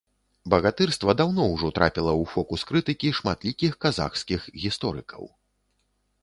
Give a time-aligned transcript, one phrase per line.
[0.51, 5.23] Батырства даўно ўжо трапіла ў фокус крытыкі шматлікіх казахскіх гісторыкаў.